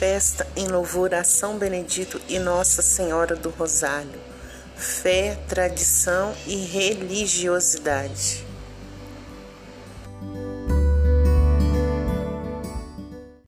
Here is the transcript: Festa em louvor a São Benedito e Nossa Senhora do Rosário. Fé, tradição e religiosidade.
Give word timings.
Festa 0.00 0.46
em 0.56 0.66
louvor 0.66 1.12
a 1.12 1.22
São 1.22 1.58
Benedito 1.58 2.18
e 2.26 2.38
Nossa 2.38 2.80
Senhora 2.80 3.36
do 3.36 3.50
Rosário. 3.50 4.18
Fé, 4.74 5.38
tradição 5.46 6.34
e 6.46 6.56
religiosidade. 6.56 8.49